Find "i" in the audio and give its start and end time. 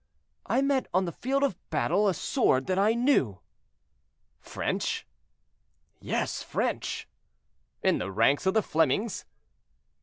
0.47-0.63, 2.79-2.95